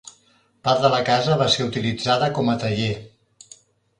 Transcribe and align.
Part 0.67 0.79
de 0.85 0.89
la 0.93 1.01
casa 1.09 1.35
va 1.41 1.49
ser 1.57 1.67
utilitzada 1.67 2.29
com 2.39 2.51
a 2.53 2.55
taller. 2.65 2.91